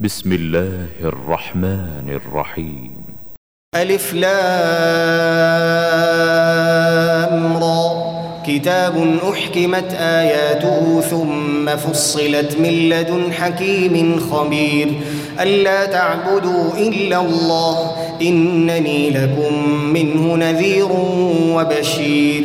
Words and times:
بسم 0.00 0.32
الله 0.32 0.86
الرحمن 1.02 2.10
الرحيم. 2.10 2.92
ألف 3.74 4.14
لام 4.14 4.26
را. 7.56 8.08
كتاب 8.46 9.18
أحكمت 9.32 9.94
آياته 9.94 11.00
ثم 11.00 11.76
فصلت 11.76 12.56
من 12.60 12.88
لدن 12.88 13.32
حكيم 13.32 14.20
خبير. 14.20 14.88
ألا 15.40 15.86
تعبدوا 15.86 16.74
إلا 16.78 17.20
الله 17.20 17.96
إنني 18.22 19.10
لكم 19.10 19.68
منه 19.84 20.36
نذير 20.36 20.88
وبشير. 21.56 22.44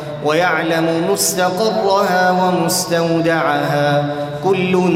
ويعلم 0.25 1.11
مستقرها 1.11 2.31
ومستودعها. 2.31 4.15
كل 4.43 4.91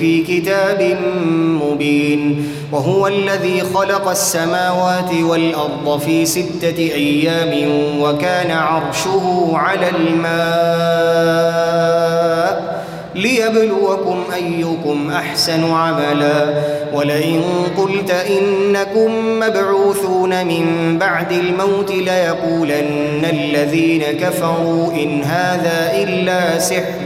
في 0.00 0.22
كتاب 0.22 0.96
مبين. 1.62 2.48
وهو 2.72 3.06
الذي 3.06 3.60
خلق 3.74 4.08
السماوات 4.08 5.14
والأرض 5.22 6.00
في 6.00 6.26
ستة 6.26 6.78
أيام 6.78 7.70
وكان 8.00 8.50
عرشه 8.50 9.50
على 9.54 9.90
الماء. 9.90 10.30
ليبلوكم 13.14 14.24
أيكم 14.34 15.10
أحسن 15.10 15.72
عملا. 15.72 16.54
ولئن 16.94 17.42
قلت 17.78 18.10
إنكم 18.10 19.38
مبعوثون 19.40 20.46
من 20.46 20.96
بعد 20.98 21.32
الموت 21.32 21.90
ليقولن 21.90 23.24
الذين 23.32 24.02
كفروا 24.02 24.92
إن 24.92 25.22
هذا 25.22 25.92
إلا 25.94 26.58
سحر. 26.58 27.00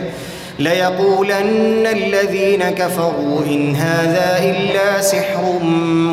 ليقولن 0.58 1.86
الذين 1.86 2.62
كفروا 2.62 3.40
إن 3.46 3.74
هذا 3.76 4.38
إلا 4.44 5.00
سحر 5.00 5.58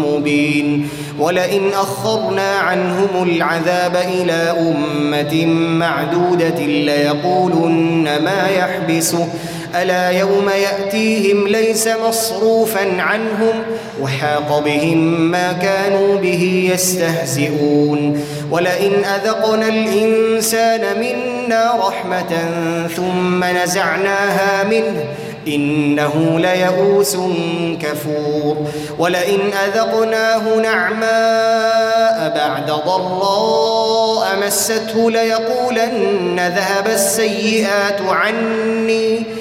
مبين. 0.06 0.90
ولئن 1.20 1.70
أخرنا 1.74 2.52
عنهم 2.52 3.24
العذاب 3.24 3.96
إلى 3.96 4.56
أمة 4.60 5.46
معدودة 5.80 6.60
ليقولن 6.66 8.04
ما 8.24 8.50
يحبسه. 8.58 9.28
ألا 9.76 10.10
يوم 10.10 10.50
يأتيهم 10.50 11.48
ليس 11.48 11.88
مصروفا 11.88 13.02
عنهم 13.02 13.64
وحاق 14.02 14.60
بهم 14.60 15.32
ما 15.32 15.54
كانوا 15.54 16.18
به 16.18 16.72
يستهزئون. 16.74 18.26
ولئن 18.52 19.06
أذقنا 19.06 19.68
الإنسان 19.68 21.00
منا 21.00 21.74
رحمة 21.88 22.50
ثم 22.96 23.44
نزعناها 23.44 24.64
منه 24.64 25.04
إنه 25.48 26.40
ليئوس 26.40 27.18
كفور. 27.82 28.58
ولئن 29.00 29.40
أذقناه 29.66 30.56
نعماء 30.56 32.34
بعد 32.36 32.72
ضراء 32.86 34.28
مسته 34.48 35.12
ليقولن 35.12 36.40
ذهب 36.56 36.88
السيئات 36.88 38.02
عني. 38.02 39.41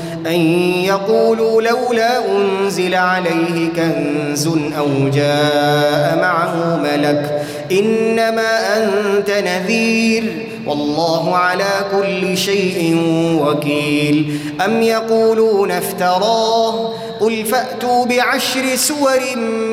أن 0.27 0.39
يقولوا 0.85 1.61
لولا 1.61 2.37
أنزل 2.37 2.95
عليه 2.95 3.69
كنز 3.75 4.47
أو 4.77 5.09
جاء 5.13 6.17
معه 6.21 6.77
ملك 6.77 7.41
إنما 7.71 8.77
أنت 8.77 9.29
نذير 9.31 10.50
والله 10.71 11.37
على 11.37 11.85
كل 11.91 12.37
شيء 12.37 12.97
وكيل. 13.41 14.39
أم 14.65 14.81
يقولون 14.81 15.71
افتراه؟ 15.71 16.93
قل 17.19 17.45
فأتوا 17.45 18.05
بعشر 18.05 18.75
سور 18.75 19.19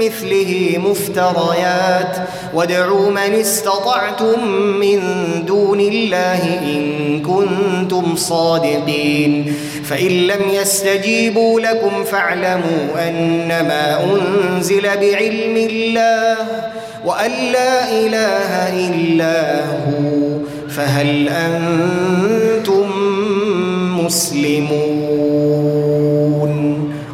مثله 0.00 0.78
مفتريات. 0.78 2.16
وادعوا 2.54 3.10
من 3.10 3.34
استطعتم 3.40 4.48
من 4.54 5.00
دون 5.46 5.80
الله 5.80 6.60
إن 6.62 7.22
كنتم 7.22 8.16
صادقين. 8.16 9.54
فإن 9.84 10.08
لم 10.08 10.48
يستجيبوا 10.50 11.60
لكم 11.60 12.04
فاعلموا 12.04 13.08
أنما 13.08 14.04
أنزل 14.04 14.82
بعلم 14.82 15.56
الله 15.70 16.36
وأن 17.04 17.30
لا 17.52 17.92
إله 17.92 18.68
إلا 18.88 19.64
هو. 19.64 20.38
فهل 20.68 21.28
أنتم 21.28 22.90
مسلمون؟ 24.04 25.48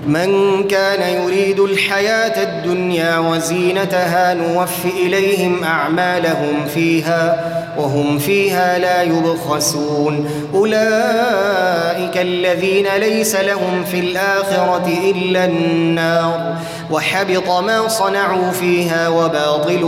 من 0.07 0.65
كان 0.69 1.23
يريد 1.23 1.61
الحياة 1.61 2.43
الدنيا 2.43 3.19
وزينتها 3.19 4.35
نوف 4.35 4.85
إليهم 4.85 5.65
أعمالهم 5.65 6.67
فيها 6.75 7.64
وهم 7.79 8.19
فيها 8.19 8.79
لا 8.79 9.03
يبخسون. 9.03 10.31
أولئك 10.55 12.17
الذين 12.17 12.87
ليس 12.97 13.37
لهم 13.37 13.85
في 13.91 14.01
الآخرة 14.01 14.89
إلا 15.11 15.45
النار. 15.45 16.55
وحبط 16.91 17.49
ما 17.49 17.89
صنعوا 17.89 18.51
فيها 18.51 19.09
وباطل 19.09 19.85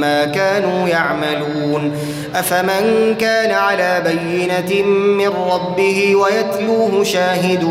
ما 0.00 0.24
كانوا 0.24 0.88
يعملون. 0.88 1.92
أفمن 2.34 3.14
كان 3.18 3.50
على 3.50 4.02
بينة 4.06 4.86
من 4.92 5.28
ربه 5.28 6.16
ويتلوه 6.16 7.04
شاهد 7.04 7.64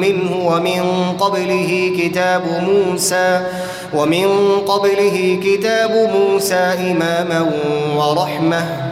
منه 0.00 0.36
ومن 0.36 0.82
قبله 1.20 1.92
كتاب 1.98 2.42
موسى 2.68 3.40
ومن 3.94 4.26
قبله 4.66 5.40
كتاب 5.44 6.10
موسى 6.14 6.54
إماما 6.54 7.50
ورحمة 7.96 8.91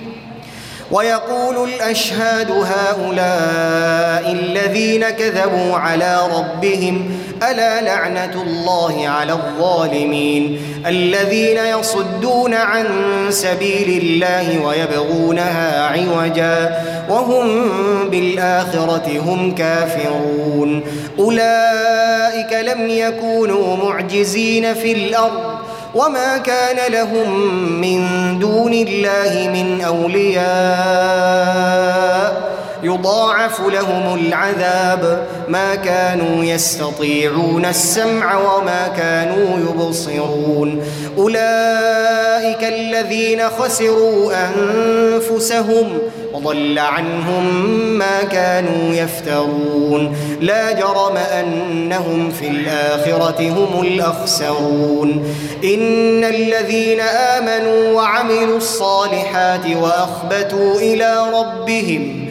ويقول 0.91 1.69
الأشهاد 1.69 2.51
هؤلاء 2.51 4.31
الذين 4.31 5.09
كذبوا 5.09 5.75
على 5.77 6.19
ربهم 6.37 7.11
ألا 7.51 7.81
لعنة 7.81 8.41
الله 8.41 9.07
على 9.07 9.33
الظالمين؟ 9.33 10.59
الذين 10.87 11.57
يصدون 11.57 12.53
عن 12.53 12.85
سبيل 13.29 14.01
الله 14.03 14.65
ويبغونها 14.65 15.85
عوجا 15.85 16.77
وهم 17.09 17.49
بالآخرة 18.09 19.19
هم 19.25 19.55
كافرون. 19.55 20.83
أولئك 21.19 22.53
لم 22.53 22.89
يكونوا 22.89 23.77
معجزين 23.77 24.73
في 24.73 24.91
الأرض 24.91 25.70
وما 25.95 26.37
كان 26.37 26.91
لهم 26.91 27.53
من 27.81 27.99
دون 28.39 28.73
الله 28.73 29.49
من 29.53 29.81
أولياء 29.81 30.41
يضاعف 32.83 33.61
لهم 33.61 34.19
العذاب. 34.19 35.27
ما 35.49 35.75
كانوا 35.75 36.43
يستطيعون 36.43 37.65
السمع 37.65 38.37
وما 38.37 38.87
كانوا 38.97 39.59
يبصرون. 39.59 40.83
أولئك 41.17 42.63
الذين 42.63 43.49
خسروا 43.49 44.33
أنفسهم 44.33 45.97
وضل 46.33 46.79
عنهم 46.79 47.65
ما 47.97 48.23
كانوا 48.23 48.93
يفترون. 48.93 50.15
لا 50.41 50.71
جرم 50.71 51.17
أنهم 51.17 52.31
في 52.31 52.47
الآخرة 52.47 53.49
هم 53.49 53.81
الأخسرون. 53.81 55.35
إن 55.63 56.23
الذين 56.23 56.99
آمنوا 56.99 57.91
وعملوا 57.93 58.57
الصالحات 58.57 59.65
وأخبتوا 59.81 60.79
إلى 60.79 61.17
ربهم 61.33 62.30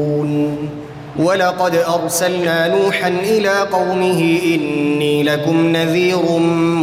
ولقد 1.21 1.75
أرسلنا 1.75 2.67
نوحا 2.67 3.07
إلى 3.07 3.59
قومه 3.71 4.39
إني 4.45 5.23
لكم 5.23 5.67
نذير 5.67 6.25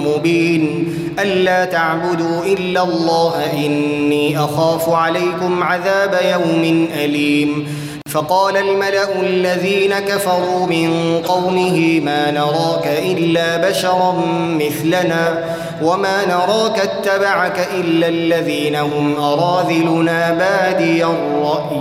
مبين 0.07 0.95
ألا 1.19 1.65
تعبدوا 1.65 2.45
إلا 2.45 2.83
الله 2.83 3.35
إني 3.67 4.39
أخاف 4.39 4.89
عليكم 4.89 5.63
عذاب 5.63 6.19
يوم 6.33 6.89
أليم 6.95 7.67
فقال 8.09 8.57
الملأ 8.57 9.21
الذين 9.21 9.99
كفروا 9.99 10.67
من 10.67 11.21
قومه 11.29 12.01
ما 12.01 12.31
نراك 12.31 12.87
إلا 12.87 13.69
بشرا 13.69 14.13
مثلنا 14.49 15.45
وما 15.83 16.25
نراك 16.27 16.79
اتبعك 16.79 17.69
إلا 17.75 18.09
الذين 18.09 18.77
هم 18.77 19.17
أراذلنا 19.17 20.31
بادي 20.33 21.05
الرأي 21.05 21.81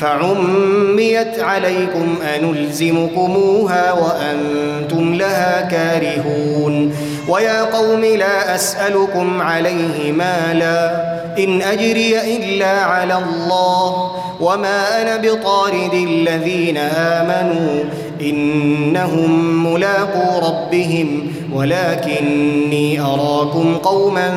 فعميت 0.00 1.38
عليكم 1.40 2.14
أنلزمكموها 2.36 3.92
وأنتم 3.92 5.14
لها 5.14 5.60
كارهون 5.70 6.94
ويا 7.28 7.62
قوم 7.64 8.04
لا 8.04 8.54
أسألكم 8.54 9.42
عليه 9.42 10.12
مالا 10.12 11.08
إن 11.38 11.62
أجري 11.62 12.36
إلا 12.36 12.84
على 12.84 13.14
الله 13.14 14.10
وما 14.40 15.02
أنا 15.02 15.16
بطارد 15.16 15.94
الذين 15.94 16.76
آمنوا 16.96 17.84
إنهم 18.20 19.64
ملاقو 19.72 20.46
ربهم 20.48 21.32
ولكني 21.52 23.00
أراكم 23.00 23.74
قوما 23.74 24.30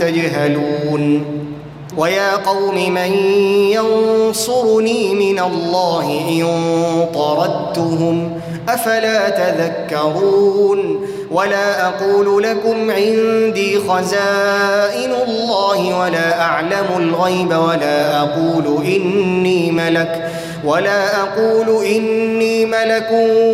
تجهلون 0.00 1.39
ويا 2.00 2.36
قوم 2.36 2.74
من 2.94 3.12
ينصرني 3.72 5.14
من 5.14 5.38
الله 5.38 6.20
إن 6.28 6.46
طردتهم 7.14 8.40
أفلا 8.68 9.28
تذكرون 9.28 11.06
ولا 11.30 11.88
أقول 11.88 12.42
لكم 12.42 12.90
عندي 12.90 13.78
خزائن 13.78 15.12
الله 15.28 15.98
ولا 16.00 16.40
أعلم 16.42 16.86
الغيب 16.96 17.50
ولا 17.52 18.22
أقول 18.22 18.86
إني 18.86 19.70
ملك 19.72 20.30
ولا 20.64 21.22
أقول 21.22 21.84
إني 21.86 22.66
ملك 22.66 23.10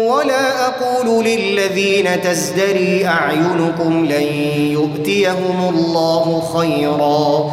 ولا 0.07 0.67
أقول 0.69 1.25
للذين 1.25 2.21
تزدري 2.23 3.07
أعينكم 3.07 4.05
لن 4.05 4.27
يؤتيهم 4.73 5.75
الله 5.75 6.43
خيرا 6.57 7.53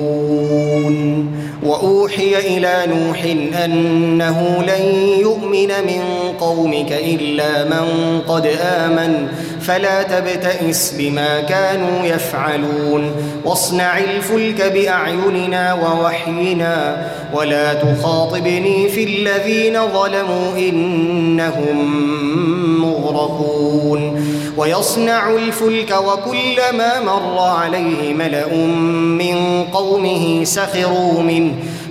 وأوحي 2.11 2.57
إلى 2.57 2.93
نوح 2.93 3.23
أنه 3.65 4.63
لن 4.67 4.85
يؤمن 5.19 5.67
من 5.67 6.03
قومك 6.39 6.91
إلا 6.91 7.63
من 7.63 8.21
قد 8.27 8.45
آمن 8.61 9.27
فلا 9.61 10.03
تبتئس 10.03 10.93
بما 10.97 11.41
كانوا 11.41 12.05
يفعلون. 12.05 13.11
واصنع 13.45 13.97
الفلك 13.97 14.61
بأعيننا 14.61 15.73
ووحينا 15.73 17.07
ولا 17.33 17.73
تخاطبني 17.73 18.89
في 18.89 19.03
الذين 19.03 19.87
ظلموا 19.87 20.57
إنهم 20.57 21.77
مغرقون. 22.81 24.25
ويصنع 24.57 25.29
الفلك 25.29 25.91
وكلما 25.91 27.01
مر 27.05 27.39
عليه 27.39 28.13
ملأ 28.13 28.55
من 29.17 29.63
قومه 29.73 30.43
سخروا 30.43 31.21
منه 31.21 31.53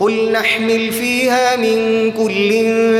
قل 0.00 0.32
نحمل 0.32 0.92
فيها 0.92 1.56
من 1.56 2.10
كل 2.12 2.52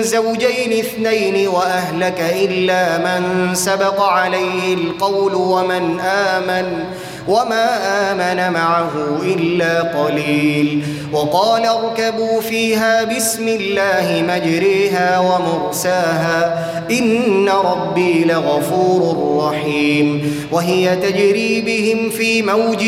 زوجين 0.05 0.73
اثنين 0.79 1.49
وأهلك 1.49 2.35
إلا 2.43 2.99
من 2.99 3.55
سبق 3.55 4.03
عليه 4.03 4.75
القول 4.75 5.35
ومن 5.35 6.01
آمن 6.01 6.85
وما 7.29 7.67
آمن 8.13 8.53
معه 8.53 8.93
إلا 9.23 9.83
قليل 9.83 10.83
وقال 11.13 11.67
اركبوا 11.67 12.41
فيها 12.41 13.05
بسم 13.05 13.49
الله 13.49 14.25
مجريها 14.29 15.19
ومرساها 15.19 16.69
إن 16.91 17.49
ربي 17.49 18.25
لغفور 18.25 19.17
رحيم 19.49 20.35
وهي 20.53 20.97
تجري 20.97 21.61
بهم 21.61 22.11
في 22.11 22.43
موج 22.43 22.85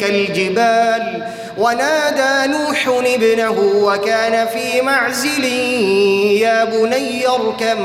كالجبال 0.00 1.24
ونادى 1.58 2.52
نوح 2.52 2.88
ابنه 2.88 3.58
وكان 3.74 4.46
في 4.46 4.82
معزل 4.82 5.44
يا 5.44 6.64
بني 6.64 7.28
اركب 7.28 7.78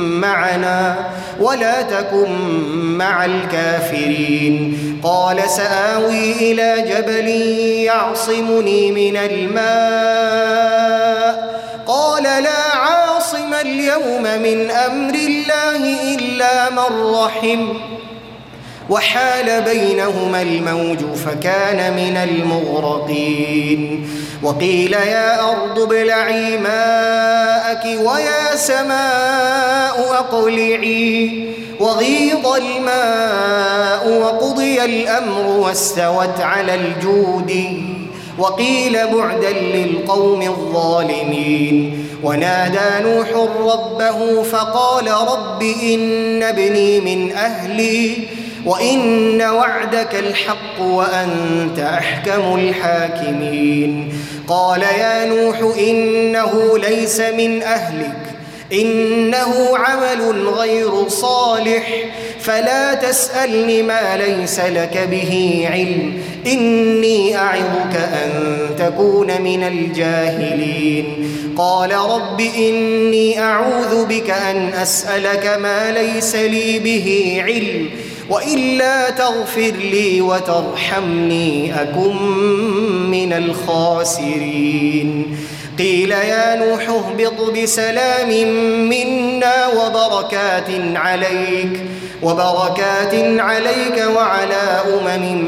معنا 0.00 0.96
ولا 1.40 1.82
تكن 1.82 2.30
مع 2.98 3.24
الكافرين. 3.24 4.78
قال 5.02 5.50
سآوي 5.50 6.32
إلى 6.32 6.84
جبل 6.88 7.28
يعصمني 7.84 8.92
من 8.92 9.16
الماء. 9.16 10.78
قال 11.86 12.22
لا 12.22 12.76
عاصم 12.76 13.54
اليوم 13.54 14.22
من 14.22 14.70
أمر 14.70 15.14
الله 15.14 16.14
إلا 16.14 16.70
من 16.70 17.14
رحم. 17.14 17.97
وحال 18.90 19.62
بينهما 19.62 20.42
الموج 20.42 20.98
فكان 20.98 21.96
من 21.96 22.16
المغرقين. 22.16 24.08
وقيل 24.42 24.92
يا 24.92 25.50
أرض 25.50 25.78
ابلعي 25.78 26.58
ماءك 26.58 27.84
ويا 27.84 28.56
سماء 28.56 30.12
أقلعي. 30.12 31.48
وغيض 31.80 32.46
الماء 32.46 34.08
وقضي 34.08 34.84
الأمر 34.84 35.46
واستوت 35.46 36.40
على 36.40 36.74
الجود. 36.74 37.82
وقيل 38.38 38.92
بعدا 38.92 39.52
للقوم 39.52 40.42
الظالمين. 40.42 42.04
ونادى 42.22 43.08
نوح 43.08 43.28
ربه 43.60 44.42
فقال 44.42 45.10
رب 45.10 45.62
إن 45.62 46.42
ابني 46.42 47.00
من 47.00 47.32
أهلي. 47.32 48.37
وإن 48.64 49.42
وعدك 49.42 50.14
الحق 50.14 50.80
وأنت 50.80 51.78
أحكم 51.78 52.54
الحاكمين. 52.54 54.12
قال 54.48 54.82
يا 54.82 55.24
نوح 55.24 55.78
إنه 55.78 56.78
ليس 56.78 57.20
من 57.20 57.62
أهلك 57.62 58.16
إنه 58.72 59.76
عمل 59.76 60.48
غير 60.48 61.08
صالح 61.08 61.88
فلا 62.40 62.94
تسألني 62.94 63.82
ما 63.82 64.16
ليس 64.16 64.60
لك 64.60 65.08
به 65.10 65.64
علم 65.72 66.22
إني 66.46 67.36
أعظك 67.36 67.96
أن 67.96 68.30
تكون 68.78 69.42
من 69.42 69.62
الجاهلين. 69.62 71.28
قال 71.56 71.92
رب 71.92 72.40
إني 72.40 73.40
أعوذ 73.40 74.06
بك 74.06 74.30
أن 74.30 74.68
أسألك 74.68 75.58
ما 75.60 75.92
ليس 75.92 76.34
لي 76.34 76.78
به 76.78 77.38
علم 77.46 77.90
وإلا 78.30 79.10
تغفر 79.10 79.72
لي 79.92 80.20
وترحمني 80.20 81.82
أكن 81.82 82.16
من 83.10 83.32
الخاسرين. 83.32 85.08
قيل 85.78 86.10
يا 86.10 86.56
نوح 86.56 86.88
اهبط 86.88 87.50
بسلام 87.50 88.28
منا 88.88 89.68
وبركات 89.68 90.70
عليك 90.94 91.84
وبركات 92.22 93.14
عليك 93.40 94.04
وعلى 94.16 94.82
أمم 94.94 95.44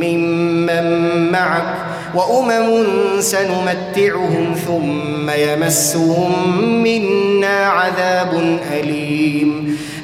ممن 0.00 0.86
معك 1.32 1.74
وأمم 2.14 2.86
سنمتعهم 3.20 4.54
ثم 4.66 5.30
يمسهم 5.30 6.32
منا 6.82 7.66
عذاب 7.66 8.60
أليم. 8.72 9.78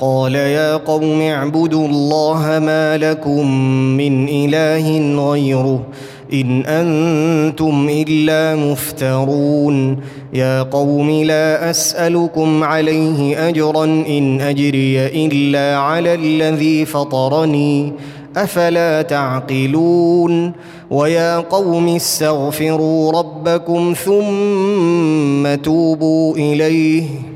قال 0.00 0.34
يا 0.34 0.76
قوم 0.76 1.20
اعبدوا 1.20 1.88
الله 1.88 2.58
ما 2.58 2.96
لكم 2.96 3.50
من 3.96 4.28
إله 4.28 5.16
غيره 5.30 5.80
إن 6.32 6.62
أنتم 6.66 7.88
إلا 7.90 8.56
مفترون. 8.56 10.00
يا 10.34 10.62
قوم 10.62 11.10
لا 11.10 11.70
أسألكم 11.70 12.64
عليه 12.64 13.48
أجرا 13.48 13.84
إن 13.84 14.40
أجري 14.40 15.06
إلا 15.06 15.78
على 15.78 16.14
الذي 16.14 16.84
فطرني. 16.84 17.92
أفلا 18.36 19.02
تعقلون؟ 19.02 20.52
ويا 20.90 21.38
قوم 21.38 21.88
استغفروا 21.88 23.12
ربكم 23.12 23.94
ثم 24.04 25.54
توبوا 25.62 26.36
إليه. 26.36 27.35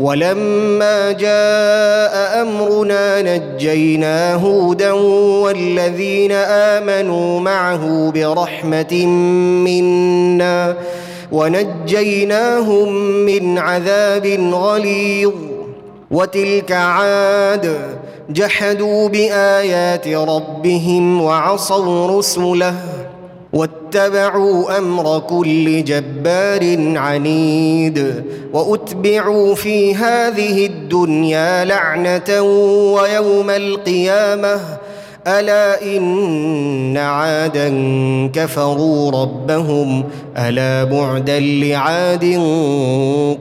ولما 0.00 1.12
جاء 1.12 2.42
أمرنا 2.42 3.22
نجينا 3.22 4.34
هودا 4.34 4.92
والذين 5.42 6.32
آمنوا 6.32 7.40
معه 7.40 8.10
برحمة 8.10 9.06
منا 9.66 10.76
ونجيناهم 11.32 12.92
من 13.28 13.58
عذاب 13.58 14.26
غليظ. 14.52 15.32
وتلك 16.10 16.72
عاد 16.72 17.76
جحدوا 18.30 19.08
بآيات 19.08 20.08
ربهم 20.08 21.22
وعصوا 21.22 22.18
رسله. 22.18 22.74
واتبعوا 23.52 24.78
أمر 24.78 25.18
كل 25.18 25.84
جبار 25.84 26.96
عنيد 26.98 28.24
وأتبعوا 28.52 29.54
في 29.54 29.94
هذه 29.94 30.66
الدنيا 30.66 31.64
لعنة 31.64 32.42
ويوم 32.92 33.50
القيامة. 33.50 34.60
ألا 35.26 35.82
إن 35.96 36.96
عادا 36.96 37.68
كفروا 38.34 39.10
ربهم. 39.10 40.04
ألا 40.38 40.84
بعدا 40.84 41.40
لعاد 41.40 42.24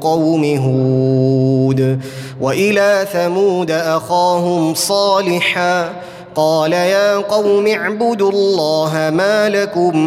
قوم 0.01 0.43
هود. 0.43 1.99
وإلى 2.41 3.07
ثمود 3.13 3.71
أخاهم 3.71 4.73
صالحا. 4.73 5.89
قال 6.35 6.73
يا 6.73 7.17
قوم 7.17 7.67
اعبدوا 7.67 8.31
الله 8.31 9.11
ما 9.13 9.49
لكم 9.49 9.97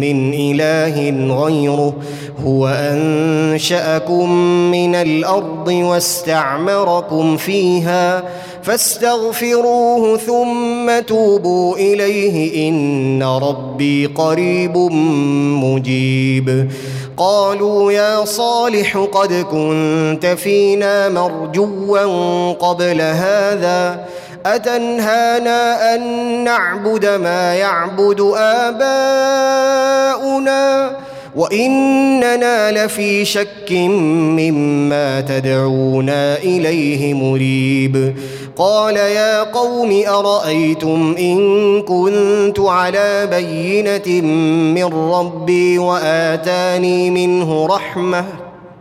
من 0.00 0.34
إله 0.34 1.10
غيره 1.44 1.94
هو 2.46 2.68
أنشأكم 2.68 4.32
من 4.70 4.94
الأرض 4.94 5.68
واستعمركم 5.68 7.36
فيها 7.36 8.22
فاستغفروه 8.62 10.16
ثم 10.16 11.00
توبوا 11.06 11.76
إليه 11.76 12.68
إن 12.68 13.22
ربي 13.22 14.06
قريب 14.06 14.76
مجيب. 15.64 16.70
قالوا 17.16 17.92
يا 17.92 18.24
صالح 18.24 18.96
قد 18.96 19.32
كنت 19.32 20.26
فينا 20.26 21.08
مرجوا 21.08 22.52
قبل 22.52 23.00
هذا 23.00 24.06
أتنهانا 24.46 25.94
أن 25.94 26.00
نعبد 26.44 27.06
ما 27.06 27.54
يعبد 27.54 28.32
آباؤنا 28.36 29.70
وإننا 31.36 32.84
لفي 32.84 33.24
شك 33.24 33.72
مما 33.72 35.20
تدعونا 35.20 36.36
إليه 36.36 37.14
مريب. 37.14 38.14
قال 38.56 38.96
يا 38.96 39.42
قوم 39.42 40.02
أرأيتم 40.08 41.14
إن 41.18 41.82
كنت 41.82 42.60
على 42.60 43.28
بينة 43.30 44.22
من 44.74 44.84
ربي 44.84 45.78
وآتاني 45.78 47.10
منه 47.10 47.66
رحمة 47.66 48.24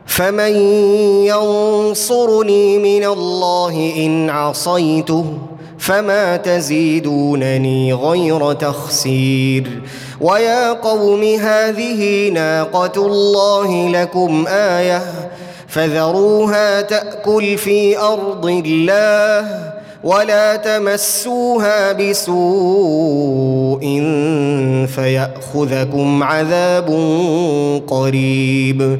فمن 0.06 0.56
ينصرني 1.26 2.78
من 2.78 3.06
الله 3.06 3.94
إن 3.98 4.30
عصيته 4.30 5.26
فما 5.80 6.38
تزيدونني 6.38 7.94
غير 7.94 8.54
تخسير. 8.54 9.82
ويا 10.22 10.74
قوم 10.74 11.24
هذه 11.24 12.30
ناقه 12.30 13.06
الله 13.06 13.90
لكم 13.90 14.48
إيه 14.48 15.02
فذروها 15.68 16.82
تاكل 16.82 17.58
في 17.58 17.98
ارض 17.98 18.46
الله 18.46 19.70
ولا 20.04 20.56
تمسوها 20.56 21.94
بسوء 21.94 23.82
فياخذكم 24.96 26.24
عذاب 26.24 26.88
قريب. 27.88 29.00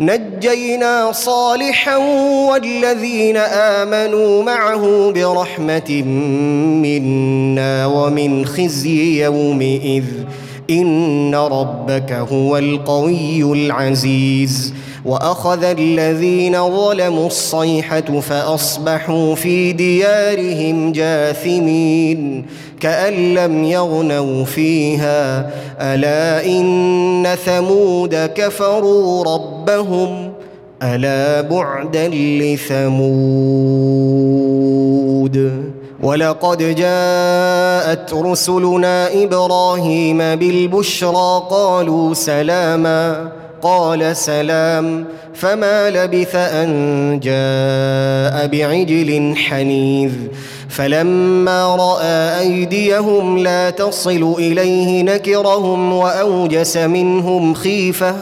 نجينا 0.00 1.12
صالحا 1.12 1.96
والذين 2.50 3.36
آمنوا 3.36 4.42
معه 4.42 5.12
برحمة 5.12 6.02
منا 6.82 7.86
ومن 7.86 8.46
خزي 8.46 9.24
يومئذ. 9.24 10.04
إن 10.70 11.34
ربك 11.34 12.12
هو 12.12 12.58
القوي 12.58 13.42
العزيز. 13.42 14.74
وأخذ 15.04 15.64
الذين 15.64 16.52
ظلموا 16.52 17.26
الصيحة 17.26 18.20
فأصبحوا 18.20 19.34
في 19.34 19.72
ديارهم 19.72 20.92
جاثمين 20.92 22.46
كأن 22.80 23.34
لم 23.34 23.64
يغنوا 23.64 24.44
فيها. 24.44 25.50
ألا 25.80 26.46
إن 26.46 27.36
ثمود 27.44 28.14
كفروا 28.34 29.24
ربهم؟ 29.24 30.32
ألا 30.82 31.40
بعدا 31.40 32.08
لثمود؟ 32.08 33.30
ولقد 36.02 36.58
جاءت 36.58 38.14
رسلنا 38.14 39.22
إبراهيم 39.24 40.18
بالبشرى 40.18 41.42
قالوا 41.50 42.14
سلاما. 42.14 43.32
قال 43.62 44.16
سلام 44.16 45.04
فما 45.34 45.90
لبث 45.90 46.36
أن 46.36 47.20
جاء 47.22 48.46
بعجل 48.46 49.34
حنيذ. 49.36 50.12
فلما 50.68 51.76
رأى 51.76 52.40
أيديهم 52.40 53.38
لا 53.38 53.70
تصل 53.70 54.34
إليه 54.38 55.02
نكرهم 55.02 55.92
وأوجس 55.92 56.76
منهم 56.76 57.54
خيفة. 57.54 58.14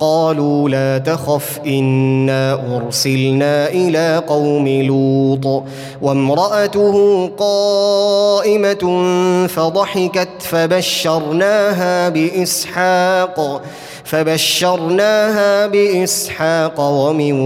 قالوا 0.00 0.68
لا 0.68 0.98
تخف 0.98 1.60
إنا 1.66 2.76
أرسلنا 2.76 3.68
إلى 3.68 4.22
قوم 4.28 4.68
لوط. 4.68 5.64
وامرأته 6.02 7.26
قائمة 7.38 9.06
فضحكت 9.46 10.28
فبشرناها 10.38 12.08
بإسحاق 12.08 13.62
فبشرناها 14.04 15.66
بإسحاق 15.66 16.80
ومن 16.80 17.40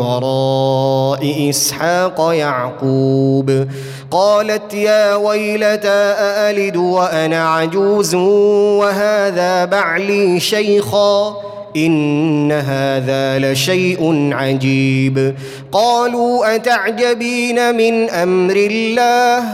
وراء 0.00 1.50
إسحاق 1.50 2.30
يعقوب. 2.34 3.66
قالت 4.10 4.74
يا 4.74 5.14
ويلتى 5.14 5.88
أألد 6.18 6.76
وأنا 6.76 7.48
عجوز 7.48 8.14
وهذا 8.14 9.64
بعلي 9.64 10.40
شيخا؟ 10.40 11.51
إن 11.76 12.52
هذا 12.52 13.38
لشيء 13.38 14.30
عجيب. 14.32 15.34
قالوا 15.72 16.54
أتعجبين 16.54 17.74
من 17.74 18.10
أمر 18.10 18.56
الله؟ 18.56 19.44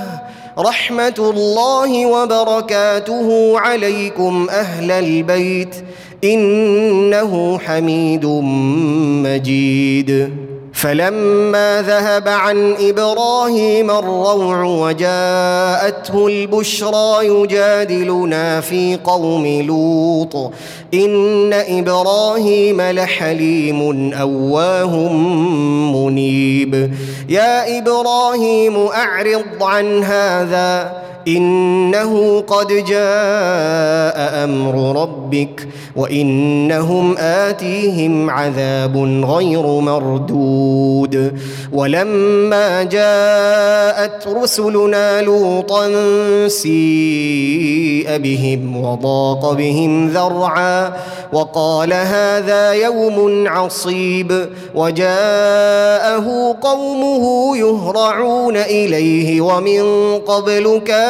رحمة 0.59 1.15
الله 1.19 2.07
وبركاته 2.07 3.59
عليكم 3.59 4.47
أهل 4.51 4.91
البيت. 4.91 5.75
إنه 6.25 7.59
حميد 7.59 8.27
مجيد. 9.25 10.33
فلما 10.81 11.83
ذهب 11.83 12.29
عن 12.29 12.77
إبراهيم 12.81 13.91
الروع 13.91 14.63
وجاءته 14.65 16.27
البشرى 16.27 17.27
يجادلنا 17.27 18.61
في 18.61 18.99
قوم 19.05 19.47
لوط 19.47 20.53
إن 20.95 21.53
إبراهيم 21.53 22.81
لحليم 22.81 24.13
أواه 24.13 25.13
منيب. 25.93 26.95
يا 27.29 27.79
إبراهيم 27.79 28.87
أعرض 28.87 29.63
عن 29.63 30.05
هذا. 30.05 31.08
إنه 31.29 32.41
قد 32.41 32.67
جاء 32.67 34.45
أمر 34.45 35.03
ربك 35.03 35.69
وإنهم 35.97 37.17
آتيهم 37.19 38.31
عذاب 38.31 38.97
غير 39.25 39.67
مردود. 39.67 41.39
ولما 41.73 42.83
جاءت 42.83 44.29
رسلنا 44.43 45.23
لوطا 45.23 45.89
سيء 46.49 48.19
بهم 48.19 48.85
وضاق 48.85 49.53
بهم 49.53 50.09
ذرعا 50.09 50.93
وقال 51.33 51.93
هذا 51.93 52.73
يوم 52.73 53.49
عصيب 53.49 54.47
وجاءه 54.75 56.57
قومه 56.63 57.57
يهرعون 57.57 58.57
إليه 58.57 59.41
ومن 59.41 59.83
قبل 60.19 60.83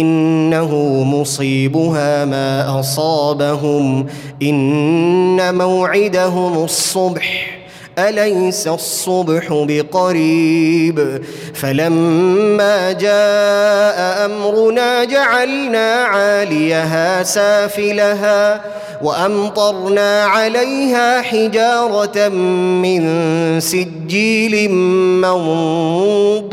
إنه 0.00 0.74
مصيبها 1.04 2.24
ما 2.24 2.80
أصابهم. 2.80 4.06
إن 4.42 5.54
موعدهم 5.54 6.64
الصبح 6.64 7.58
أليس 7.98 8.68
الصبح 8.68 9.46
بقريب؟ 9.50 11.22
فلما 11.54 12.92
جاء 12.92 14.26
أمرنا 14.26 15.04
جعلنا 15.04 15.94
عاليها 15.94 17.22
سافلها 17.22 18.60
وأمطرنا 19.02 20.24
عليها 20.24 21.22
حجارة 21.22 22.28
من 22.82 23.02
سجيل 23.60 24.70
منضود. 25.20 26.52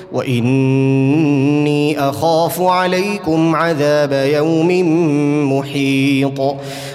واني 0.11 1.99
اخاف 1.99 2.61
عليكم 2.61 3.55
عذاب 3.55 4.11
يوم 4.33 4.69
محيط 5.53 6.55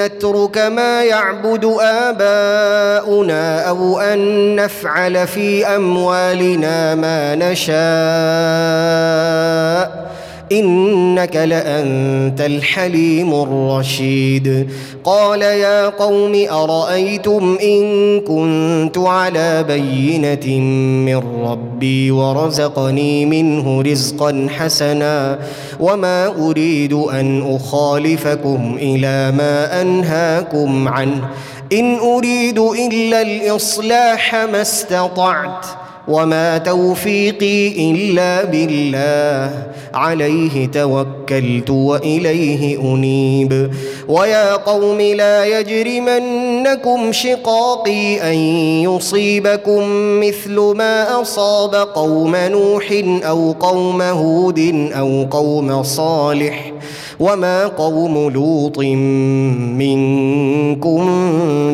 نترك 0.00 0.58
ما 0.58 1.04
يعبد 1.04 1.64
آباؤنا 1.80 3.68
أو 3.68 4.00
أن 4.00 4.56
نفعل 4.56 5.26
في 5.26 5.66
أموالنا 5.66 6.94
ما 6.94 7.34
نشاء. 7.34 7.78
إنك 10.52 11.36
لأنت 11.36 12.40
الحليم 12.40 13.34
الرشيد. 13.34 14.68
قال 15.04 15.42
يا 15.42 15.88
قوم 15.88 16.46
أرأيتم 16.50 17.58
إن 17.62 18.20
كنت 18.20 18.98
على 18.98 19.62
بينة 19.68 20.60
من 21.06 21.16
ربي 21.44 22.10
ورزقني 22.10 23.26
منه 23.26 23.82
رزقا 23.82 24.46
حسنا 24.58 25.38
وما 25.80 26.26
أريد 26.26 26.92
أن 26.92 27.56
أخالفكم 27.56 28.76
إلى 28.80 29.32
ما 29.36 29.82
أنهاكم 29.82 30.88
عنه. 30.88 31.28
إن 31.72 31.94
أريد 31.94 32.58
إلا 32.58 33.22
الإصلاح 33.22 34.34
ما 34.34 34.62
استطعت. 34.62 35.66
وما 36.08 36.58
توفيقي 36.58 37.90
الا 37.90 38.44
بالله. 38.44 39.66
عليه 39.94 40.66
توكلت 40.66 41.70
واليه 41.70 42.80
انيب. 42.80 43.70
ويا 44.08 44.56
قوم 44.56 45.00
لا 45.00 45.44
يجرمنكم 45.44 47.12
شقاقي 47.12 48.32
ان 48.32 48.38
يصيبكم 48.84 49.82
مثل 50.20 50.60
ما 50.60 51.22
اصاب 51.22 51.74
قوم 51.74 52.36
نوح 52.36 53.02
أو 53.24 53.52
قوم 53.52 54.02
هود 54.02 54.90
أو 54.98 55.26
قوم 55.30 55.82
صالح 55.82 56.72
وما 57.20 57.66
قوم 57.66 58.30
لوط 58.30 58.78
منكم 59.78 61.06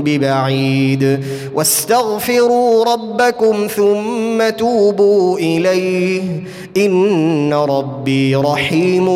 ببعيد 0.01 1.25
واستغفروا 1.55 2.85
ربكم 2.85 3.67
ثم 3.77 4.51
توبوا 4.59 5.39
إليه 5.39 6.23
إن 6.77 7.55
ربي 7.55 8.37
رحيم 8.37 9.09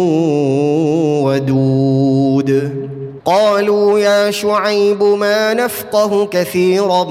ودود. 1.22 2.88
قالوا 3.24 3.98
يا 3.98 4.30
شعيب 4.30 5.02
ما 5.02 5.54
نفقه 5.54 6.26
كثيرا 6.26 7.04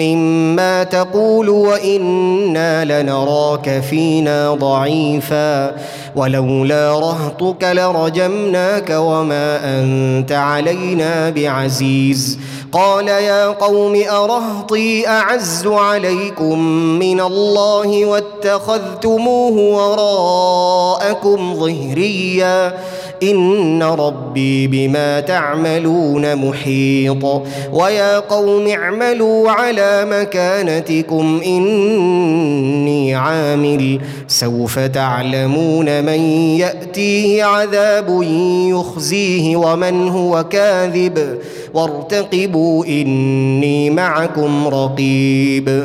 مما 0.00 0.84
تقول 0.84 1.48
وإنا 1.48 3.02
لنراك 3.02 3.82
فينا 3.90 4.54
ضعيفا. 4.54 5.76
ولولا 6.16 6.92
رهطك 6.92 7.64
لرجمناك 7.64 8.90
وما 8.90 9.80
أنت 9.80 10.32
علينا 10.32 11.30
بعزيز. 11.30 12.38
قال 12.72 13.08
يا 13.08 13.46
قوم 13.46 14.02
أرهطي 14.10 15.08
أعز 15.08 15.66
عليكم 15.66 16.58
من 16.98 17.20
الله 17.20 18.04
واتخذتموه 18.04 19.56
وراءكم 19.76 21.54
ظهريا. 21.54 22.78
إن 23.22 23.82
ربي 23.82 24.66
بما 24.66 25.20
تعملون 25.20 26.36
محيط. 26.36 27.24
ويا 27.72 28.18
قوم 28.18 28.66
اعملوا 28.66 29.50
على 29.50 30.06
مكانتكم 30.10 31.40
إني 31.46 33.14
عامل. 33.14 34.00
سوف 34.28 34.78
تعلمون 34.78 36.04
من 36.04 36.20
يأتيه 36.58 37.44
عذاب 37.44 38.22
يخزيه 38.70 39.56
ومن 39.56 40.08
هو 40.08 40.44
كاذب. 40.44 41.38
وارتقبوا 41.74 42.84
إني 42.84 43.90
معكم 43.90 44.68
رقيب. 44.68 45.84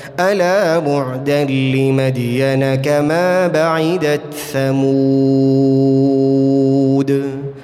ألا 0.19 0.79
بعدا 0.79 1.43
لمدين 1.43 2.75
كما 2.75 3.47
بعدت 3.47 4.21
ثمود 4.53 6.60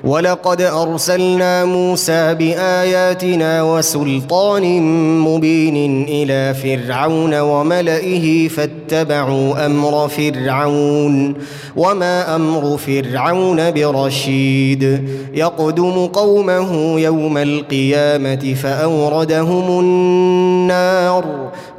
ولقد 0.07 0.61
أرسلنا 0.61 1.65
موسى 1.65 2.33
بآياتنا 2.33 3.63
وسلطان 3.63 4.81
مبين 5.19 6.05
إلى 6.09 6.53
فرعون 6.53 7.39
وملئه 7.39 8.47
فاتبعوا 8.47 9.65
أمر 9.65 10.07
فرعون 10.07 11.33
وما 11.75 12.35
أمر 12.35 12.77
فرعون 12.77 13.71
برشيد. 13.71 15.09
يقدم 15.33 16.05
قومه 16.05 16.99
يوم 16.99 17.37
القيامة 17.37 18.55
فأوردهم 18.63 19.79
النار 19.79 21.25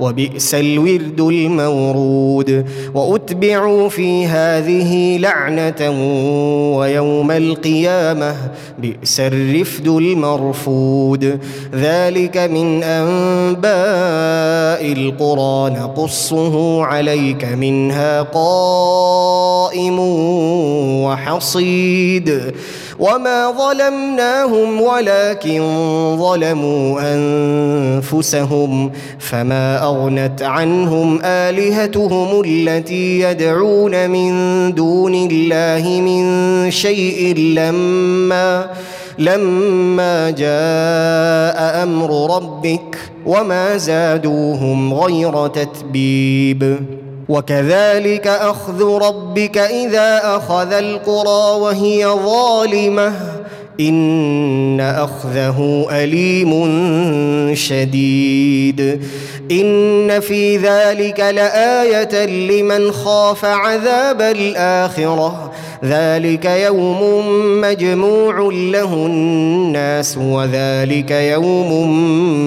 وبئس 0.01 0.55
الورد 0.55 1.21
المورود. 1.21 2.67
وأتبعوا 2.95 3.89
في 3.89 4.27
هذه 4.27 5.19
لعنة 5.19 5.91
ويوم 6.79 7.31
القيامة 7.31 8.18
بئس 8.79 9.21
الرفد 9.21 9.89
المرفود. 9.89 11.39
ذلك 11.75 12.37
من 12.37 12.83
أنباء 12.83 14.93
القرى 14.93 15.71
نقصه 15.71 16.85
عليك 16.85 17.45
منها 17.45 18.23
قائم 18.23 19.99
وحصيد. 21.05 22.55
وما 22.99 23.51
ظلمناهم 23.51 24.81
ولكن 24.81 25.63
ظلموا 26.19 27.01
انفسهم 27.15 28.93
فما 29.19 29.83
اغنت 29.85 30.43
عنهم 30.43 31.21
الهتهم 31.25 32.43
التي 32.47 33.21
يدعون 33.21 34.11
من 34.11 34.33
دون 34.75 35.15
الله 35.15 36.01
من 36.01 36.71
شيء 36.71 37.37
لما 37.37 38.67
لما 39.19 40.31
جاء 40.31 41.83
أمر 41.83 42.37
ربك 42.37 42.99
وما 43.27 43.77
زادوهم 43.77 44.95
غير 44.95 45.47
تتبيب 45.47 46.79
وكذلك 47.29 48.27
أخذ 48.27 48.85
ربك 48.85 49.59
إذا 49.59 50.21
أخذ 50.37 50.73
القرى 50.73 51.61
وهي 51.61 52.07
ظالمة. 52.07 53.13
إن 53.81 54.81
أخذه 54.81 55.87
أليم 55.91 56.51
شديد. 57.55 59.03
إن 59.51 60.21
في 60.21 60.57
ذلك 60.57 61.21
لآية 61.21 62.27
لمن 62.27 62.93
خاف 62.93 63.45
عذاب 63.45 64.23
الآخرة. 64.23 65.48
ذلك 65.85 66.45
يوم 66.45 67.01
مجموع 67.61 68.51
له 68.53 68.95
الناس 68.95 70.19
وذلك 70.19 71.11
يوم 71.11 71.95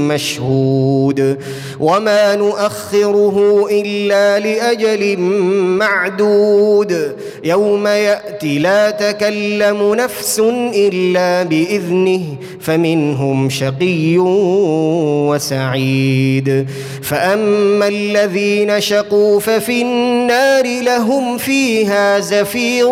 مشهود 0.07 1.37
وما 1.79 2.35
نؤخره 2.35 3.67
إلا 3.71 4.39
لأجل 4.39 5.19
معدود 5.79 7.15
يوم 7.43 7.87
يأتي 7.87 8.59
لا 8.59 8.89
تكلم 8.89 9.95
نفس 9.95 10.39
إلا 10.75 11.43
بإذنه 11.43 12.23
فمنهم 12.59 13.49
شقي 13.49 14.17
وسعيد 15.27 16.67
فأما 17.01 17.87
الذين 17.87 18.81
شقوا 18.81 19.39
ففي 19.39 19.81
النار 19.81 20.81
لهم 20.81 21.37
فيها 21.37 22.19
زفير 22.19 22.91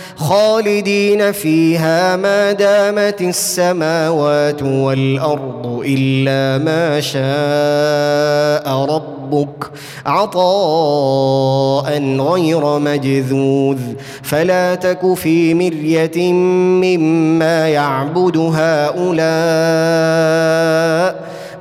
خالدين 0.21 1.31
فيها 1.31 2.15
ما 2.15 2.51
دامت 2.51 3.21
السماوات 3.21 4.63
والأرض 4.63 5.81
إلا 5.85 6.63
ما 6.63 6.99
شاء 6.99 8.85
ربك 8.85 9.71
عطاء 10.05 11.87
غير 12.19 12.79
مجذوذ 12.79 13.79
فلا 14.23 14.75
تك 14.75 15.13
في 15.13 15.53
مرية 15.53 16.33
مما 16.33 17.69
يعبد 17.69 18.37
هؤلاء 18.37 19.21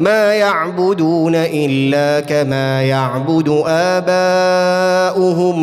ما 0.00 0.34
يعبدون 0.34 1.34
إلا 1.34 2.20
كما 2.20 2.82
يعبد 2.82 3.62
آباؤهم 3.66 5.62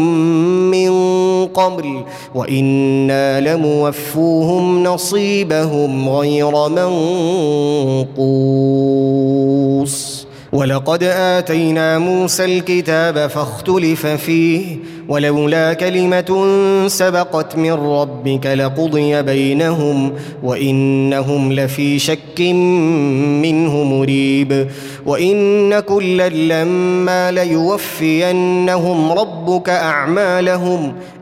من 0.71 0.91
قبل 1.45 2.03
وإنا 2.35 3.41
لموفوهم 3.41 4.83
نصيبهم 4.83 6.09
غير 6.09 6.69
منقوص. 8.07 8.67
ولقد 10.53 11.03
آتينا 11.03 11.97
موسى 11.99 12.45
الكتاب 12.45 13.27
فاختلف 13.27 14.07
فيه 14.07 14.77
ولولا 15.09 15.73
كلمة 15.73 16.43
سبقت 16.87 17.55
من 17.55 17.71
ربك 17.71 18.45
لقضي 18.45 19.21
بينهم 19.21 20.13
وإنهم 20.43 21.53
لفي 21.53 21.99
شك 21.99 22.41
منه 23.41 23.83
مريب 23.83 24.67
وإن 25.05 25.79
كلا 25.79 26.29
لما 26.29 27.31
ليوفينهم 27.31 29.11
ربك 29.11 29.69
أعمالهم 29.69 30.93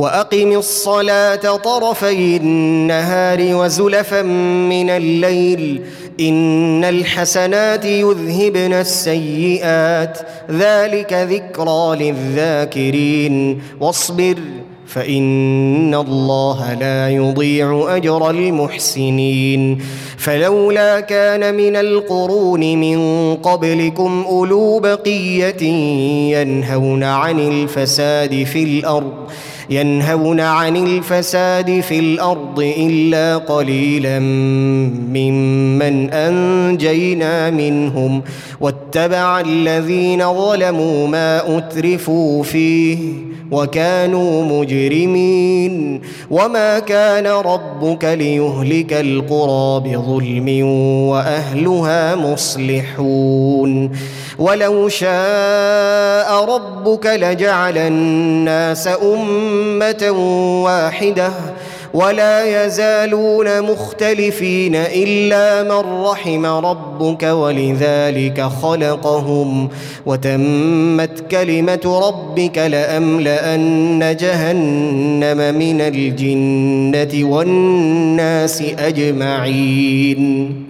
وأقم 0.00 0.52
الصلاة 0.52 1.56
طرفي 1.56 2.36
النهار 2.36 3.38
وزلفا 3.54 4.22
من 4.22 4.90
الليل. 4.90 5.82
إن 6.20 6.84
الحسنات 6.84 7.84
يذهبن 7.84 8.72
السيئات. 8.72 10.18
ذلك 10.50 11.12
ذكرى 11.12 11.96
للذاكرين. 12.00 13.62
واصبر 13.80 14.34
فإن 14.86 15.94
الله 15.94 16.74
لا 16.74 17.08
يضيع 17.08 17.96
أجر 17.96 18.30
المحسنين. 18.30 19.78
فلولا 20.16 21.00
كان 21.00 21.54
من 21.54 21.76
القرون 21.76 22.60
من 22.60 23.34
قبلكم 23.34 24.24
أولو 24.28 24.78
بقية 24.78 25.62
ينهون 26.32 27.02
عن 27.02 27.40
الفساد 27.40 28.44
في 28.44 28.62
الأرض. 28.62 29.12
ينهون 29.70 30.40
عن 30.40 30.76
الفساد 30.76 31.80
في 31.80 31.98
الأرض 31.98 32.60
إلا 32.78 33.36
قليلا 33.36 34.18
ممن 34.18 36.10
أنجينا 36.10 37.50
منهم 37.50 38.22
واتبع 38.60 39.40
الذين 39.40 40.34
ظلموا 40.34 41.08
ما 41.08 41.58
أترفوا 41.58 42.42
فيه 42.42 42.98
وكانوا 43.50 44.60
مجرمين 44.60 46.00
وما 46.30 46.78
كان 46.78 47.26
ربك 47.26 48.04
ليهلك 48.04 48.92
القرى 48.92 49.80
بظلم 49.90 50.66
وأهلها 51.08 52.16
مصلحون 52.16 53.90
ولو 54.40 54.88
شاء 54.88 56.44
ربك 56.44 57.06
لجعل 57.06 57.78
الناس 57.78 58.88
أمة 58.88 60.10
واحدة 60.64 61.30
ولا 61.94 62.64
يزالون 62.64 63.62
مختلفين 63.62 64.74
إلا 64.76 65.62
من 65.62 66.02
رحم 66.04 66.46
ربك 66.46 67.22
ولذلك 67.22 68.42
خلقهم 68.62 69.68
وتمت 70.06 71.30
كلمة 71.30 72.00
ربك 72.06 72.58
لأملأن 72.58 74.16
جهنم 74.20 75.58
من 75.58 75.80
الجنة 75.80 77.30
والناس 77.30 78.62
أجمعين 78.78 80.69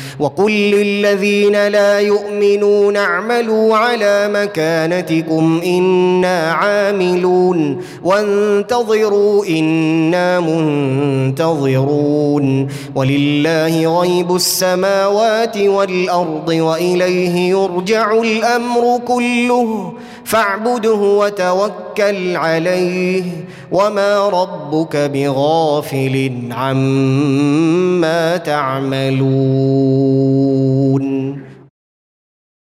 وقل 0.21 0.51
للذين 0.51 1.67
لا 1.67 1.99
يؤمنون 1.99 2.97
اعملوا 2.97 3.77
على 3.77 4.29
مكانتكم 4.33 5.61
إنا 5.65 6.51
عاملون 6.51 7.81
وانتظروا 8.03 9.45
إنا 9.45 10.39
منتظرون 11.29 12.67
ولله 12.95 13.99
غيب 14.01 14.35
السماوات 14.35 15.57
والأرض 15.57 16.49
وإليه 16.49 17.49
يرجع 17.49 18.11
الأمر 18.21 18.99
كله 19.07 19.93
فاعبده 20.25 20.93
وتوكل 20.93 22.35
عليه. 22.35 23.23
وما 23.71 24.29
ربك 24.29 24.95
بغافل 24.97 26.31
عما 26.51 28.37
تعملون. 28.37 29.21